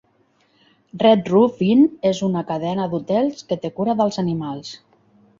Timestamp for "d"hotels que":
2.93-3.57